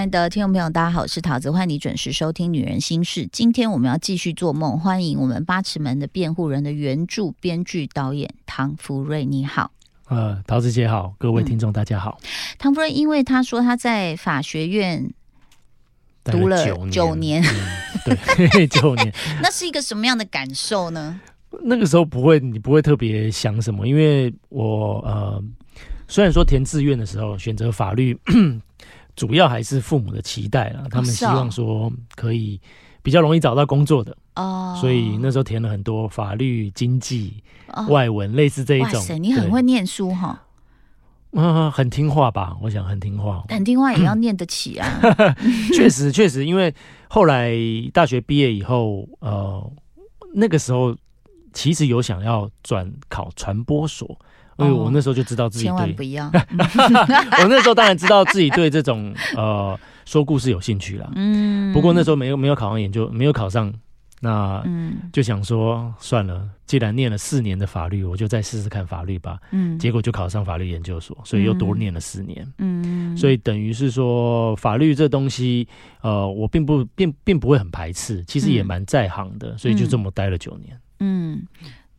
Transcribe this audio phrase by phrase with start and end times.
[0.00, 3.26] 那亲爱的听众朋友，大家好，我是桃子，欢迎你准时收听《女人心事》。
[3.30, 9.70] 今天我们要继续做梦，欢迎我们八尺门的辩护人的原著编剧导演唐福瑞，你好。
[10.08, 12.18] 呃，桃子姐好，各位听众大家好。
[12.58, 15.12] 唐福瑞，因为他说他在法学院
[16.24, 17.44] 读了九年，
[18.06, 21.20] 对，九年， 那是一个什么样的感受呢？
[21.62, 25.44] 那个时候不会，你不会特别想什么，因为我呃，
[26.08, 28.18] 虽然说填志愿的时候选择法律，
[29.16, 32.60] 主要还是父母的期待了，他们希望说可以
[33.02, 37.42] 比较容易找到工作的哦，所以那时候填了很多法律、经济。
[37.88, 40.42] 外文类似这一种，哇塞，你很会念书哈，
[41.30, 42.56] 嗯，很听话吧？
[42.60, 45.00] 我想很听话，很听话也要念得起啊。
[45.72, 46.74] 确实，确实，因为
[47.08, 47.54] 后来
[47.92, 49.72] 大学毕业以后，呃，
[50.34, 50.96] 那个时候
[51.52, 54.18] 其实有想要转考传播所，
[54.60, 56.26] 因为我那时候就知道自己千万不要。
[57.42, 63.72] 我那时候当然知道自己对这种呃说故事有兴趣了，嗯，不过那时候没有没有考上研究，没有考上。
[64.22, 64.62] 那
[65.14, 69.38] 就想说算了，既然念了四年的法律，我就再试试看法律吧。
[69.50, 72.46] 嗯，结果就考上法律研究所，所以又多念了四年。
[72.58, 75.66] 嗯，所以等于是说法律这东西，
[76.02, 80.78] 呃，我并不并并不会很排斥，其实也蛮在行的，所以就这么待了九年。
[80.98, 81.42] 嗯。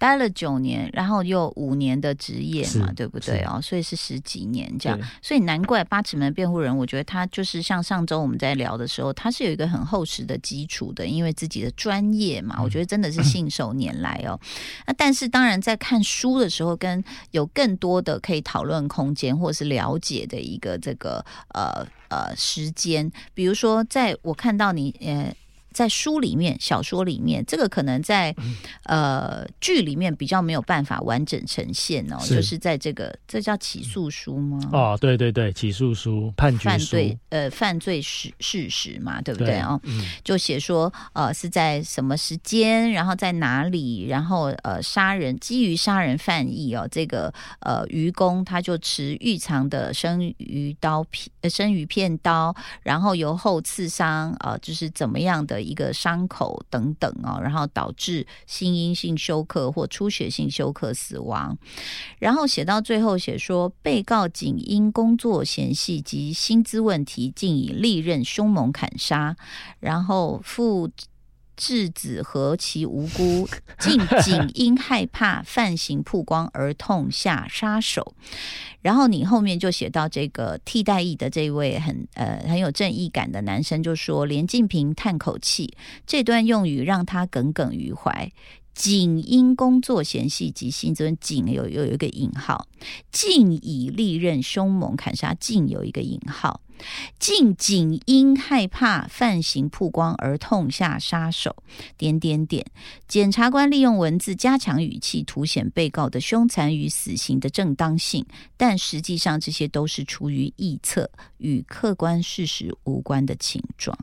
[0.02, 3.62] 待了九年，然后又五年的职业嘛，对不对哦？
[3.62, 14.40] 所以是十几年这样，所以难怪八尺门辩护人，我觉得他就是像上周我们在聊的时候，他是有一个很厚实的基础的，因为自己的专业嘛，我觉得真的是信手拈来哦。
[14.88, 25.32] 那但是当然在看书的时候，跟有更多的可以讨论空间或者是了解的一个这个呃呃时间，比如说在我看到你呃。
[25.74, 28.36] 在书里面、小说里面，这个可能在
[28.84, 32.18] 呃剧里面比较没有办法完整呈现哦。
[32.26, 34.60] 就是在这个，这叫起诉书吗？
[34.74, 36.98] 哦，对对对，起诉书、判决书，
[37.30, 39.80] 呃，犯罪事事实嘛，对不对哦？
[40.24, 55.61] 就写说呃是在什么时间，然后在哪里，然后呃杀人，基于杀人犯意哦，这个呃愚公他就持预藏的生鱼刀片、生鱼片刀，然后由后刺伤，呃，就是怎么样的。
[55.62, 61.58] 一个伤口等等哦，然后导致心因性休克或出血性休克死亡。
[62.20, 69.36] 然后写到最后写说，被告仅因工作嫌隙及薪资问题，竟以利刃凶猛砍杀。
[69.80, 70.90] 然后附。
[71.62, 78.16] 质子何其无辜，竟仅因害怕犯行曝光而痛下杀手。
[78.82, 85.76] 然后你后面就写到这个替代役的这位很呃很有正义感的男生，就说连晋平叹口气，
[86.08, 88.32] 这段用语让他耿耿于怀。
[88.74, 92.66] 仅因工作嫌隙及薪资，仅有有有一个引号，
[93.12, 96.62] 竟以利刃凶猛砍杀，竟有一个引号。
[97.20, 101.56] 竟仅因害怕犯行曝光而痛下杀手，
[101.98, 102.66] 点点点。
[103.08, 108.26] 检察官利用文字加强语气，凸显被告的凶残与死刑的正当性，
[108.58, 113.98] 但实际上这些都是出于臆测，与客观事实无关的情状。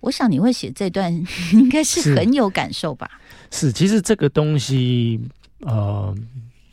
[0.00, 1.12] 我想你会写这段，
[1.52, 3.10] 应该是很有感受吧？
[3.50, 5.20] 是，其实这个东西，
[5.60, 6.14] 呃，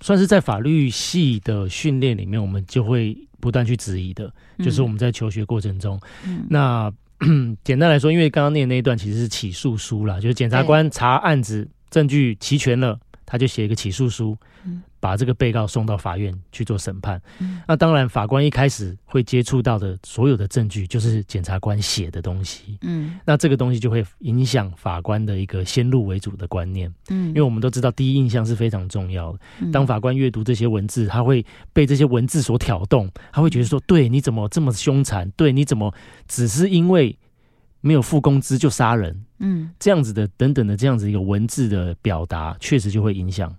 [0.02, 3.18] 算是在法律系的训练里面，我们就会。
[3.40, 6.00] 不断去质疑的，就是我们在求学过程中。
[6.50, 6.92] 那
[7.64, 14.36] 简单来说，因为刚刚念那一段其实是起诉书啦，就是检察官查案子证据齐全了，他就写一个起诉书。
[15.00, 17.22] 把这个被告送到法院去做审判，
[17.66, 29.40] 那当然法官一开始会接触到的所有的证据就是检察官写的东西，嗯，那这个东西就会影响法官的一个先入为主的观念，嗯，因为我们都知道第一印象是非常重要的。
[29.72, 35.32] 当法官阅读这些文字，他会被这些文字所挑动，他会觉得说：对，你怎么这么凶残？
[35.38, 35.94] 对，你怎么
[36.28, 37.18] 只是因为
[37.82, 39.26] 没有付工资就杀人？
[39.40, 43.56] 嗯，这样子的等等的这样子一个文字的表达，确实就会影响。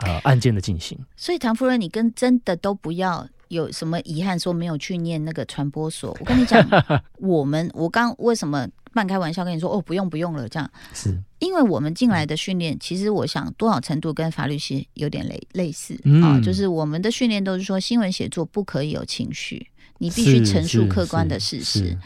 [0.00, 6.14] 呃，案件的进行，所以唐夫人，你跟真的都不要有什么遗憾，说没有去念那个传播所。
[6.20, 6.62] 我跟你讲，
[7.16, 19.66] 我们我刚为什么半开玩笑跟你说哦，不用不用了，这样是因为我们进来的训练，其实我想多少程度跟法律系有点类类似啊，就是我们的训练都是说新闻写作不可以有情绪，
[19.96, 21.96] 你必须陈述客观的事实。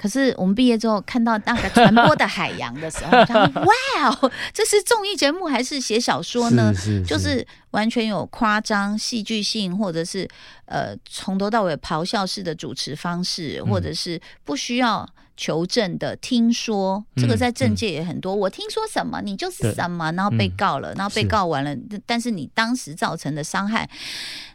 [0.00, 6.72] 可是我们毕业之后看到那个传播的海洋的时候， 他说：“哇哦，这是综艺节目还是写小说呢？”
[7.04, 10.26] 就是完全有夸张、戏剧性，或者是
[10.64, 15.06] 呃从头到尾咆哮式的主持方式，或者是不需要。
[15.40, 18.34] 求证的听说，这个在政界也很多。
[18.34, 23.88] 我听说什么，你就是什么，然后被告了，然后被告完了，但是你当时造成的伤害，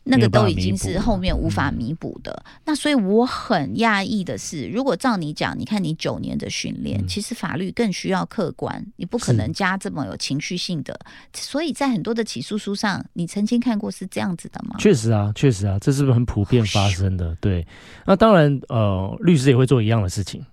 [0.04, 2.46] 那个都已经是后面无法弥补的。
[2.66, 11.00] 那所以我很讶异的是，如果照你讲，你看你九年的训练，其实法律更需要客观，你不可能加这么有情绪性的。
[11.34, 14.76] 所以在很多的起诉书上，你曾经看过是这样子的吗？
[14.78, 17.36] 确实啊，确实啊，这是不是很普遍发生的？
[17.42, 17.66] 对，
[18.06, 20.46] 那当然，呃，律师也会做一样的事情。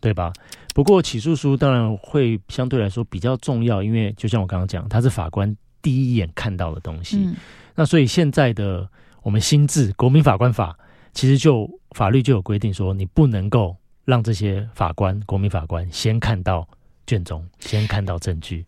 [0.00, 0.32] 对吧？
[0.74, 7.28] 不过起诉书当然会相对来说比较重要，因为就像我刚刚讲，它是法官第一眼看到的东西。
[7.74, 8.88] 那所以现在的
[9.22, 10.76] 我们新制《国民法官法》，
[11.12, 16.68] 其实就法律就有规定说，你不能够让这些法官、国民法官先看到
[17.06, 18.64] 卷宗，先看到证据。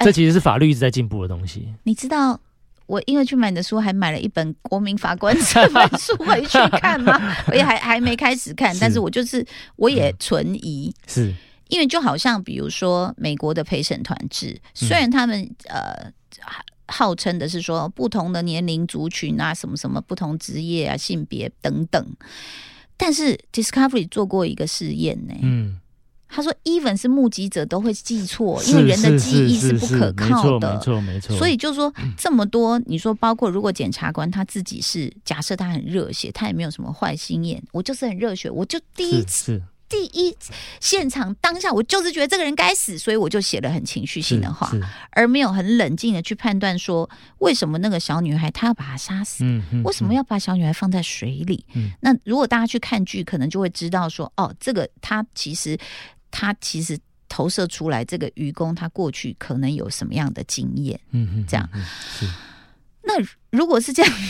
[0.00, 1.74] 这其实是法律一直在进步的东西。
[1.82, 2.38] 你知道？
[2.88, 7.12] 我因为去买你的书，还买了一本《国民法官》这本书回去看吗？
[7.46, 9.46] 我 也还还没开始看，但是我就是
[9.76, 11.32] 我也存疑，是。
[11.68, 16.10] 因为就好像比如说美国的陪审团制，虽然他们呃
[16.86, 22.16] 号称的是说不同的年龄族群啊，什么什么不同职业啊、性别等等，
[22.96, 25.78] 但是 Discovery 做过一个试验呢，嗯。
[26.28, 31.36] 他说：“even 是目击者都会记错，因为人的记忆是不可靠的，没错没错。
[31.36, 39.60] 所以就说这么多，你说包括如果检察官他自己是假设他很热血，他也没有什么坏心眼，我就是很热血，我就第一次。”
[39.90, 40.36] 第一
[40.80, 44.70] 现场当下，我就是觉得这个人该死，所以我就写了很情绪性的话，
[45.12, 47.08] 而没有很冷静的去判断说
[47.38, 49.46] 为什么那个小女孩她要把她杀死，
[49.84, 51.64] 为什么要把小女孩放在水里？
[52.00, 55.78] 那如果大家去看剧，可能就会知道说，哦，这个她其实
[56.30, 56.98] 他其实
[57.28, 60.98] 投射出来这个愚公，他过去可能有什么样的经验？
[61.10, 61.68] 嗯嗯，这样。
[63.02, 63.14] 那
[63.50, 64.12] 如果是这样。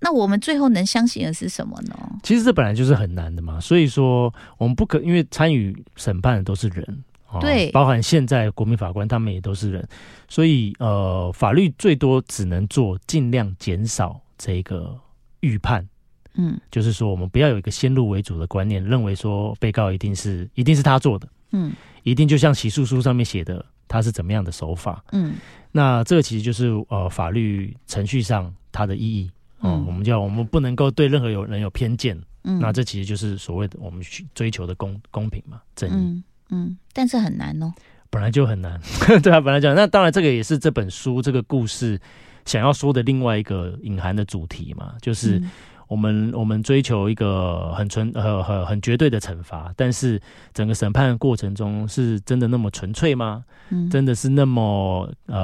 [0.00, 1.96] 那我们最后能相信的是什么呢？
[2.22, 7.04] 其实这本来就是很难的嘛，所以说我们不可，因为参与审判的都是人，
[7.40, 9.88] 对，包含现在国民法官他们也都是人，
[10.28, 14.94] 所以呃，法律最多只能做尽量减少这个
[15.40, 15.88] 预判，
[16.34, 21.72] 嗯，就是说我们不要有一个先入为主的观念，认为说被告一定是一定是他做的，嗯，
[22.02, 25.34] 一定就像起诉书上面写的他是怎么样的手法，嗯，
[25.70, 29.30] 那这个其实就是呃法律程序上它的意义。
[29.62, 37.72] 嗯，我们叫我们不能够对任何有人有偏见，嗯，那这其实就是所谓的我们去追求的公公平嘛，正义，嗯，但是很难哦，
[38.10, 38.78] 本来就很难，
[39.22, 41.98] 对啊，本来讲，那当然这个也是这本书这个故事
[42.44, 45.40] 想要说的另外一个隐含的主题嘛，就是。
[45.86, 50.20] 我们我们追求一个很纯呃很很绝对的惩罚，但是
[50.52, 53.44] 整个审判过程中是真的那么纯粹吗？
[53.70, 55.36] 嗯，真的是那么呃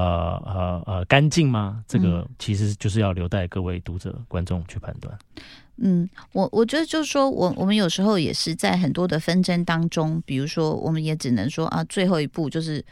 [0.45, 1.83] 呃呃干净吗？
[1.87, 5.17] 这个其实就是要留待各位读者观众去判断。
[5.77, 12.85] 嗯，我我觉得就是说我我们有时候也是在很多的纷争当中，比如说我们也只能说啊，最后一步就是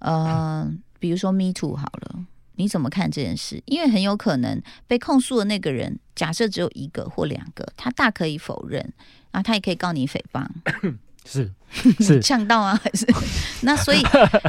[0.00, 2.24] 呃，比如说 Me Too 好了。
[2.56, 3.62] 你怎么看这件事？
[3.66, 8.92] 因为很有可能被控诉的那个人，假设只有一个或两个，他大可以否认，
[9.30, 10.46] 啊，他也可以告你诽谤，
[11.24, 11.50] 是
[12.00, 13.06] 是呛到啊，还是
[13.62, 14.02] 那所以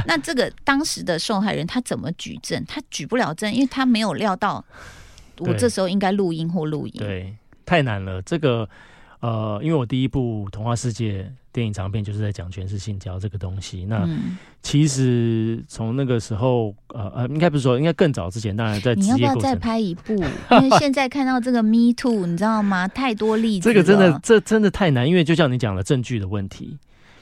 [0.06, 2.64] 那这个当时的受害人他怎么举证？
[2.66, 4.64] 他举不了证，因为他没有料到
[5.38, 8.20] 我这时候应该录音或录音，对，太难了。
[8.22, 8.68] 这个
[9.20, 11.32] 呃，因为我第一部童话世界。
[11.58, 13.84] 电影长片就是在讲全是性交这个东西。
[13.86, 14.08] 那
[14.62, 20.14] 其实从那个时候，呃呃，应该不是说，应该更早之前，当然在你要不要再拍一部？
[20.62, 22.86] 因为现在看到这个 Me Too，你知道吗？
[22.86, 25.08] 太多例子，这个真的，这真的太难。
[25.08, 26.78] 因为就像你讲了证据的问题，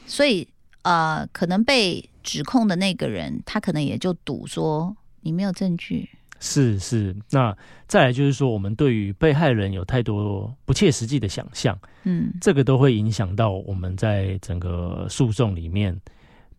[0.06, 0.46] 所以
[0.82, 6.10] 呃，可能被指控的那个人，他可能也就赌说你没有证据。
[6.38, 7.56] 是是，那
[7.88, 15.98] 再来就是说，我们对于被害人有太多不切实际的想象，嗯，这个都会影响到我们在整个诉讼里面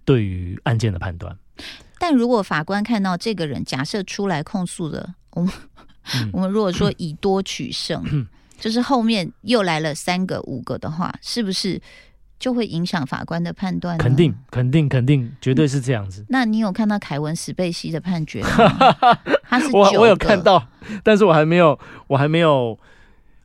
[0.03, 1.38] 对于案件的判断。
[2.00, 5.51] 但如果法官看到这个人假设出来控诉的，我们
[6.31, 8.27] 我们如果说以多取胜，
[8.60, 11.81] 就是后面又来了三个五个的话，是不是？
[12.39, 16.25] 就会影响法官的判断，肯定，肯定，肯定，绝对是这样子。
[16.29, 18.96] 那你有看到凯文史贝西的判决吗？
[19.50, 20.67] 他是我我有看到，
[21.03, 21.77] 但是我还没有，
[22.08, 22.77] 我还没有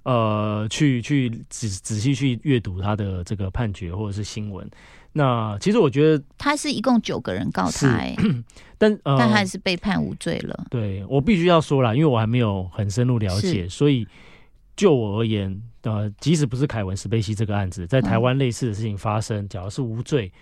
[0.03, 4.69] 呃去去仔仔细去阅读他的这个判决或者是新闻。
[5.15, 7.99] 那其实我觉得他是一共九个人告他，
[8.79, 10.65] 但但还是被判无罪了。
[10.71, 14.07] 对我必须要说了，因为我还没有很深入了解，所以
[14.76, 15.62] 就我而言。
[15.83, 20.33] 呃，即使不是凯文史贝西这个案子，在台湾类似的事情发生，假如是无罪，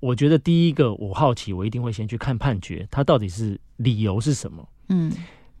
[0.00, 4.68] 我觉得第一个我好奇，我一定会先去看判决，他到底是理由是什么？
[4.90, 5.10] 嗯，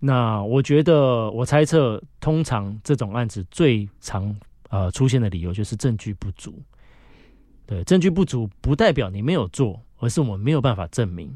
[0.00, 4.36] 那我觉得我猜测，通常这种案子最常
[4.68, 6.54] 呃出现的理由就是证据不足。
[7.64, 11.34] 对，证据不足不代表你没有做，而是我们没有办法证明。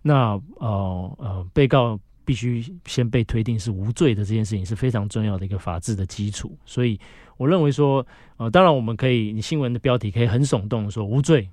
[0.00, 6.56] 那呃呃，被告必须先被推定是无罪的这件事情是非常重要的一个法治的基础。
[6.64, 6.98] 所以
[7.36, 11.48] 我认为说，呃，当然我们可以，你新闻的标题可以很耸动说无罪，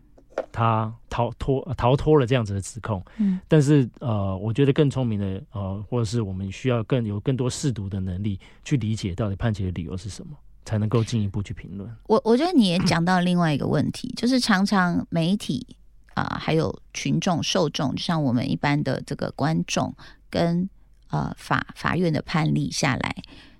[0.51, 3.03] 他逃脱逃脱了这样子的指控。
[3.17, 10.37] 嗯，但是呃，我觉得更聪明的呃，或者是我们需要更有更多试读的能力去理解到底判决的理由是什么。
[10.63, 11.89] 才能够进一步去评论。
[12.05, 15.65] 我我觉得你也讲到另外一个问题，就是常常媒体
[16.13, 19.91] 啊，还有群众受众，就像我们一般的这个观众，
[20.31, 20.67] 跟
[21.11, 23.15] 呃法法院的判例下来，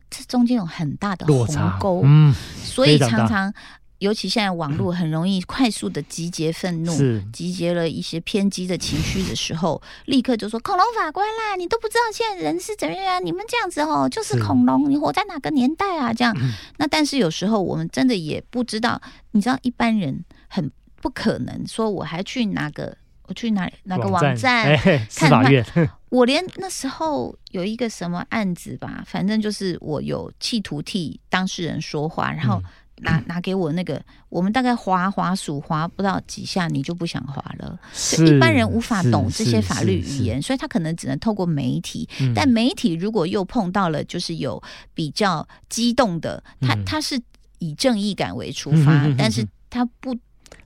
[0.10, 1.46] 这中间有很大的鸿
[1.80, 3.54] 沟，嗯，所以常常。
[4.02, 6.92] 尤其现在网络很容易 快速的集结愤怒，
[7.32, 16.12] 集结了一些偏激的情绪的时候，立刻就说恐龙法官啦，你都不知道现在人是怎么样，你们这样子哦，就是恐龙，你活在哪个年代啊？
[16.12, 16.36] 这样，
[16.80, 19.00] 那但是有时候我们真的也不知道，
[19.34, 22.98] 你知道一般人很不可能说我还去哪个，
[23.32, 24.78] 我去哪哪个网站
[25.16, 25.66] 看 法院，
[26.12, 32.62] 我连那时候有一个什么案子吧，反正就是我有企图替当事人说话，然后。
[33.04, 37.80] 拿 拿给我那个，我们大概划划数划不到几下，你就不想划了。
[38.20, 42.08] 一般人无法懂这些法律语言，所以他可能只能透过媒体。
[42.36, 44.62] 但媒体如果又碰到了，就是有
[44.94, 47.20] 比较激动的，他他是
[47.58, 50.16] 以正义感为出发，但是他不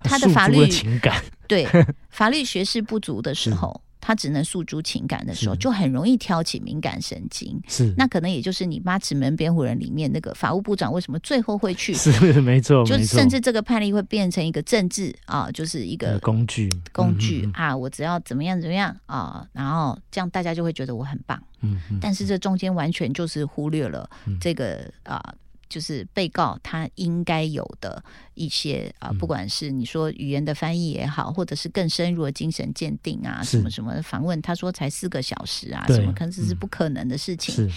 [0.01, 1.68] 他的法律情感对
[2.10, 3.82] 法律学识不足的时候。
[4.08, 7.60] 他只能诉诸情感的时候，就很容易挑起敏感神经。
[7.68, 11.92] 是，那可能也就是你《八尺门辩护人》里面那个法务部长为什么最后会去？
[11.96, 21.42] 是，没错，就甚至这个判例会变成一个政治啊，就是一个工具，工具啊，我只要怎么样怎么样啊，然后这样大家就会觉得我很棒。
[21.62, 24.08] 嗯，但是这中间完全就是忽略了
[24.40, 25.34] 这个啊。
[25.75, 28.01] 就是被告他应该有的
[28.34, 37.70] 一些啊，不管是你说语言的翻译也好，或者是更深入的精神鉴定啊，什么什么访问，他说才四个小时啊，什么可能这是不可能的事情。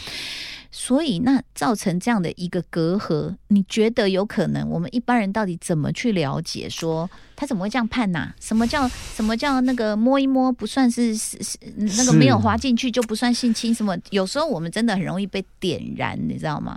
[0.71, 4.69] 所以那造成这样的一个隔阂，你觉得有可能？
[4.69, 6.71] 我们一般人到底怎么去了解？
[6.71, 8.33] 说他怎么会这样判呐？
[8.39, 11.37] 什么叫什么叫那个摸一摸不算是是
[11.75, 13.75] 那个没有滑进去就不算性侵？
[13.75, 13.99] 什么？
[14.11, 16.77] 有时候我们真的很容易被点燃，你知道吗？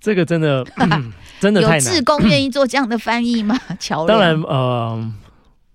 [0.00, 0.64] 这个真的
[1.40, 1.84] 真的太难。
[1.84, 3.58] 有志工愿意做这样的翻译吗？
[3.78, 5.12] 乔当然，呃，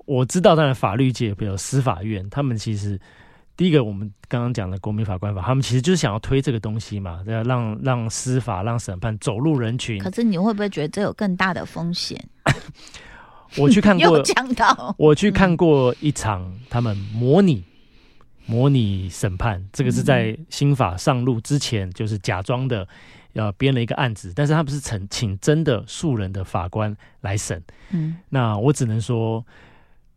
[0.06, 3.00] 我知道，当然法律界比如司法院，他们其实
[3.56, 10.00] 第一个，我们刚刚讲的国民法官法，他们其实就是想要推这个东西嘛，要让让司法、让审判走入人群。
[10.00, 12.22] 可是你会不会觉得这有更大的风险？
[13.58, 17.64] 我去看过， 讲到我去看过一场他们模拟
[18.46, 22.88] 模拟审判，这个是在新法上路之前，就是假装的。
[23.36, 27.60] 呃编了一个案子，但是他不是请请真的素人的法官来审。
[27.90, 29.44] 嗯，那我只能说，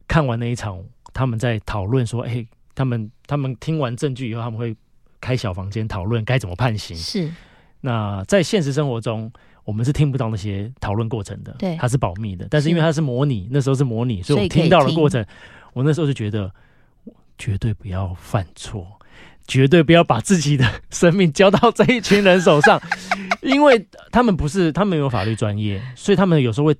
[0.06, 4.76] 看完那一场，他们在讨论说，哎，他们他们听完证据以后，他们会
[5.18, 6.94] 开小房间讨论该怎么判刑。
[6.94, 7.32] 是，
[7.80, 9.32] 那在现实生活中，
[9.64, 12.46] 我们是听不到那些讨论过程的，对，它是保密的。
[12.50, 15.24] 但是因为它是模拟，那时候是模拟，所以我听到了过程。
[15.72, 16.52] 我那时候就觉得，
[17.38, 18.86] 绝对不要犯错。
[19.48, 22.82] 绝对不要把自己的生命交到这一群人手上，
[23.42, 26.74] 因为他们不是他们有法律专业，所以他们有时候会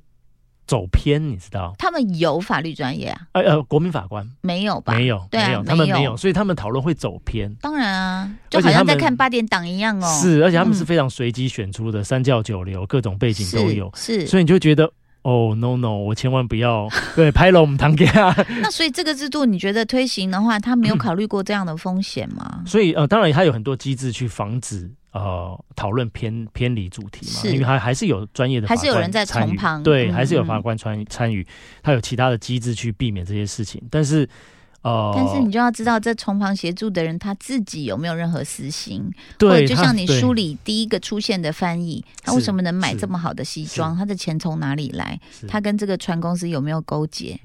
[0.67, 1.77] 走偏，你知道？
[1.79, 3.21] 他们有法律专业啊？
[3.35, 4.93] 呃呃，国民法官没有吧？
[4.95, 7.55] 没有，没有，他们没有，所以他们讨论会走偏。
[7.61, 10.19] 当然啊，就好像在看八点档一样哦。
[10.21, 14.93] 是，而且他们是非常随机选出的，三教九流，各种背景都有，是，所以你就觉得。
[15.26, 18.33] 哦，no no，我千万不要 对拍了我们堂给啊。
[18.62, 22.62] 那所以这个制度，你觉得推行的话，他没有 考虑过这样的风险吗？
[22.64, 31.45] 所以呃，当然他有很多机制去防止呃讨论偏偏离主题嘛，因为还还是有专业的，还是有人在从旁，对，还是有法官参参与，
[31.83, 34.28] 他有其他的机制去避免这些事情，但是。
[34.87, 39.02] 哦，但是你就要知道，这从旁协助的人他自己有没有任何私心？
[39.37, 43.97] 对，就像你书里第一个出现的翻译，他为什么能买这么好的西装？
[43.97, 45.19] 他的钱从哪里来？
[45.49, 47.37] 他跟这个船公司有没有勾结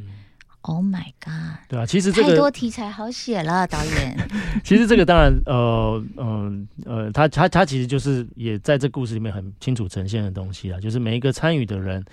[0.61, 1.57] ？Oh my god！
[1.67, 4.15] 对啊，其实这个太多题材好写了，导演。
[4.63, 12.05] 其实这个当然，呃，嗯，呃，他他他其实就是也在这故事里面很清楚呈现的东西啊，就是每一个参与的人，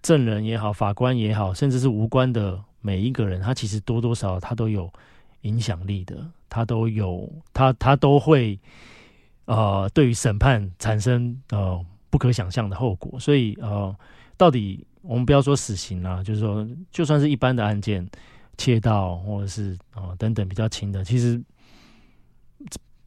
[0.00, 2.60] 证人也好，法官也好，甚至是无关的。
[2.86, 4.92] 每一个人，他其实多多少少他都有
[5.40, 8.60] 影响力的，他都有他他都会
[9.46, 13.18] 呃，对于审判产生呃不可想象的后果。
[13.18, 13.96] 所以呃，
[14.36, 18.06] 到底我们不要说死刑啊，就是说，就算是一般的案件，
[18.58, 21.42] 窃盗或者是啊等等比较轻的，其实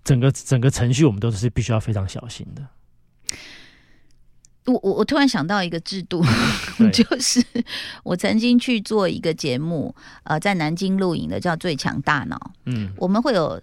[0.03, 2.67] 整个整个程序我们都是必须要非常小心的。
[4.67, 6.23] 我我我突然想到一个制度，
[6.93, 7.43] 就是
[8.03, 9.93] 我曾经去做一个节目，
[10.23, 13.59] 呃，在南京录影的叫《最强大脑》，嗯，我们会有。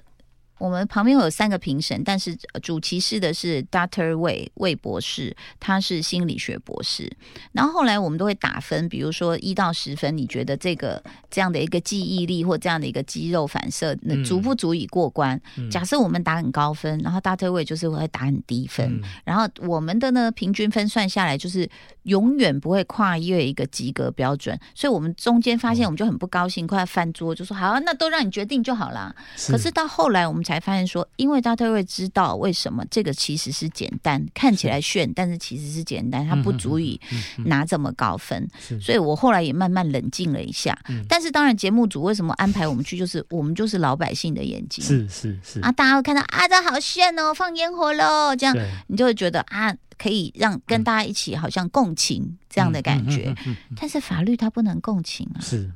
[0.59, 7.11] 我们旁边有三个评审，但是主持是的是 Doctor 魏魏博士，他是心理学博士。
[7.53, 15.41] 然后后来我们都会打分，比如说一到十分，你觉得这个这样的一个记忆力或这样的一个肌肉反射，那足不足以过关？
[15.71, 21.69] 假设我们打很高分，然后 Doctor 魏就是会打很低分，然后我们的呢平均分算下来就是
[22.05, 24.57] 永远不会跨越一个及格标准。
[24.73, 29.13] 所以我们中间发现我们就很不高兴，快要翻桌，就说好，啊那都让你决定就好了。
[29.49, 30.44] 可是到后来我们。
[30.45, 37.01] 才发现说，因为大特会知道为什么这个其实是简单，看起来炫，但是其实是简单，它不足以
[37.47, 38.47] 拿这么高分。
[38.81, 40.79] 所以我后来也慢慢冷静了一下。
[41.09, 42.99] 但是当然，节目组为什么安排我们去？
[42.99, 48.55] 就是我们就是老百姓的眼睛，是是是啊，大家会看到啊，这好炫哦，放烟火喽，这样
[48.89, 53.35] 你就会觉得啊，可以让跟大家一起好像共情这样的感觉。
[53.77, 55.41] 但是法律它不能共情啊。
[55.41, 55.71] 是，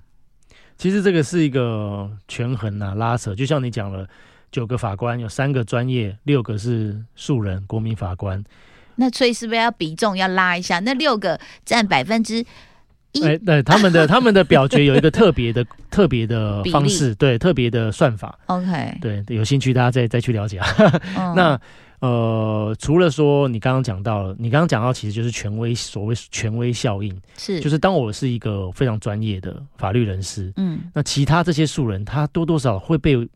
[0.77, 4.09] 其实这个是一个权衡啊，拉扯，就像你讲了。
[4.51, 8.43] 九个法官有三个专业，六个是素人国民法官。
[9.01, 10.81] 那所以是不是要比重要拉一下？
[10.81, 12.45] 那六个占百分之
[13.13, 13.23] 一？
[13.23, 18.37] 哎，对，他们的 他们的表决有一个特别的 特别的方式，对，特别的算法。
[18.47, 20.61] OK，对，有兴趣大家再再去了解。
[21.37, 21.61] 那
[22.01, 33.29] 呃，除了说你刚刚讲到了，你刚刚讲到其实就是权威，所谓权威效应，是就是当我是一个非常专业的法律人士，嗯，那其他这些素人他多多少会被。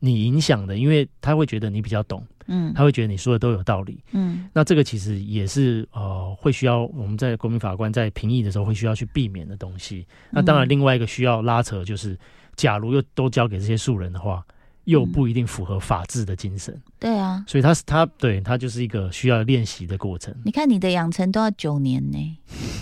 [0.00, 10.06] 你影响的，因为他会觉得你比较懂，嗯，他会觉得你说的都有道理，嗯，那这个其实也是呃，会需要我们在国民法官在评议的时候会需要去避免的东西。
[10.30, 12.18] 那当然，另外一个需要拉扯就是，
[12.54, 14.44] 假如又都交给这些素人的话，
[14.84, 16.80] 又不一定符合法治的精神。
[16.98, 20.34] 对啊，所以他是他对他就是一个需要练习的过程。
[20.44, 22.38] 你看你的养成都要九年呢，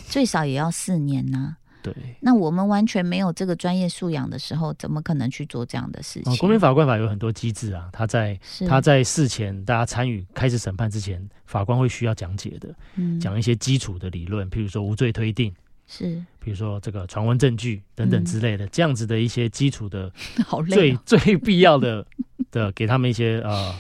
[0.08, 1.56] 最少也要四年呢。
[1.92, 6.36] 对，那我们完全没有这个专业素养的时候，怎么可能去做这样的事情？
[6.38, 12.74] 国民法官法有很多机制啊，他在他在事前大家参与开始审判之前，法官会需要讲解的，
[13.20, 15.54] 讲一些基础的理论，譬如说无罪推定，
[15.86, 20.10] 是，比如说这个传闻证据等等之类的，这样子的一些基础的，
[20.44, 22.04] 好最最必要的
[22.50, 23.72] 的，给他们一些呃。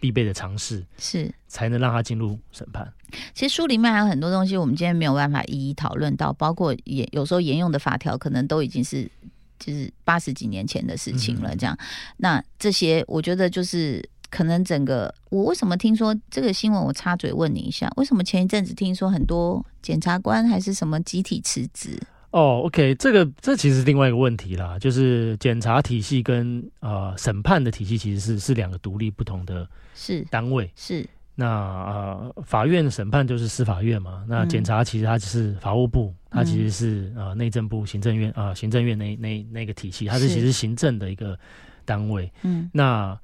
[0.00, 2.92] 必备的尝试是才能让他进入审判。
[3.34, 9.10] 其实书里面还有很多东西，我们今天没有办法一一讨论到，包括沿有时候沿用的法条，可能都已经是
[9.58, 11.56] 就是八十几年前的事情了。
[11.56, 11.76] 这样，
[12.18, 16.82] 那这些我觉得就是可能整个我为什么听说这个新闻？
[16.82, 21.98] 我插嘴问你一下，为什么前一阵子听说很多检察官还是什么集体辞职？
[22.30, 31.08] 哦，OK，这个这其实是另外一个问题啦，就是检察体系跟呃审判的体系其实是是两个独立不同的是单位是。
[31.34, 40.28] 那呃法院审判就是司法院嘛，那检察其实它是法务部，它其实是呃内政部行政院啊行政院那那那个体系，它是。
[40.28, 41.38] 其实行政的一个
[41.84, 43.18] 单位，嗯，那。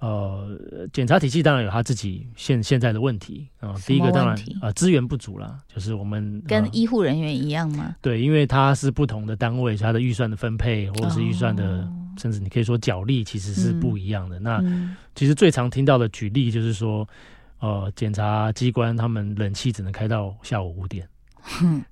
[0.00, 0.58] 呃，
[0.94, 3.74] 检查体系当然有他自己现现在的问题啊。
[3.86, 7.94] 第一个当然啊资源不足了，就是我们跟医护人员一样吗？
[8.00, 11.86] 对，因为他是不同的单位，他的预算的分配或者是预算的，
[12.16, 14.40] 甚至你可以说角力其实是不一样的。
[14.40, 14.64] 那
[15.14, 17.06] 其实最常听到的举例就是说，
[17.58, 21.06] 呃，检察机关他们冷气只能开到下午五点，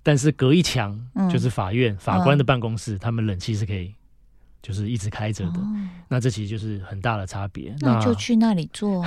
[0.03, 0.99] 但是隔一墙
[1.31, 3.95] 就是法院法官的办公室，他们冷气是可以。
[4.63, 5.61] 就是一直开着的，
[6.09, 7.75] 那这其实就是很大的差别。
[7.81, 9.05] 那就去那里做，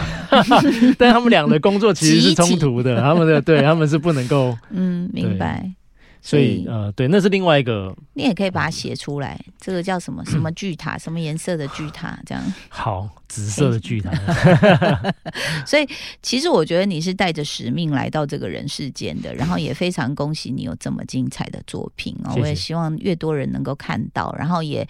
[0.98, 5.70] 但他们俩的工作其实是冲突的，他们的对他们是不能够 嗯明白。
[6.24, 7.92] 所以呃，对，那是另外一个。
[8.14, 12.44] 你也可以把它写出来，这个叫什么什么巨塔，什么颜色的巨塔，这样。
[12.70, 14.12] 好，紫色的巨塔。
[15.66, 15.90] 所以
[16.22, 22.36] 其实我觉得你是带着使命来到这个人世间的，然后也非常恭喜你有这么精彩的作品哦！
[22.38, 24.88] 我也希望越多人能够看到，然后也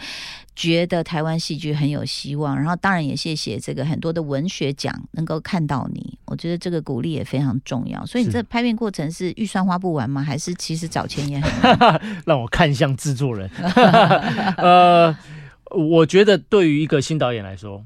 [0.56, 2.56] 觉得台湾戏剧很有希望。
[2.56, 8.06] 然后当然也谢谢这个很多的文学奖能够看到你，我觉得这个鼓励也非常重要。
[8.06, 10.22] 所以你这拍片过程是预算花不完吗？
[10.22, 12.00] 还是其实找钱也很？
[12.26, 13.50] 让我看向制作人。
[14.58, 15.16] 呃，
[15.72, 17.84] 我觉得对于一个新导演来说，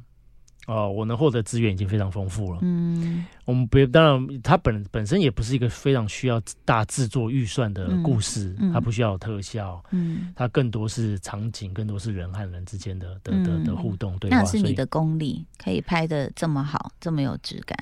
[0.66, 2.60] 哦，我能获得资源已经非常丰富了。
[2.62, 3.26] 嗯。
[3.46, 14.38] 我们别当然，它本本身也不是一个非常需要大制作预算的故事，它不需要特效，嗯，它更多是场景，更多是人和人之间的的的的互动对话。
[14.38, 17.78] 那是你的功力，可以拍的这么好，这么有质感。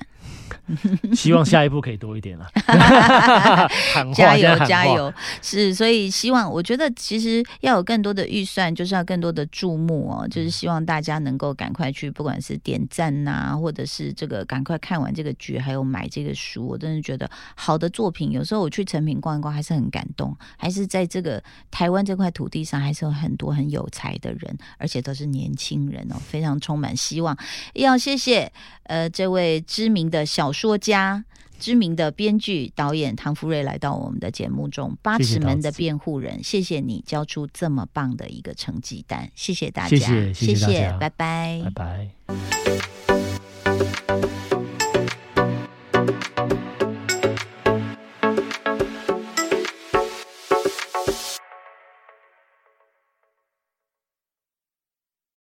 [1.14, 2.46] 希望下一步可以多一点 了。
[4.14, 5.12] 加油加油！
[5.40, 12.73] 是，所以希望，我觉得其实要有更多的预算，就是要更多的注目哦，就是希望大家能够赶快去，不管是点。
[12.74, 27.38] 点赞呐，或者是这个赶快看完这个剧，还有买这个书，我真的觉得好的作品，有时候我去成品逛一逛，还是很感动，还是在这个台湾这块土地上，还是有很多很有才的人，而且都是年轻人哦，非常充满希望。
[27.74, 28.52] 要谢谢
[28.84, 31.24] 呃这位知名的小说家。
[31.64, 44.43] 知名的编剧导演唐福瑞来到我们的节目中，《八尺门的辩护人》，谢谢你交出这么棒的一个成绩单，谢谢大家，谢谢，谢谢，拜拜，拜拜。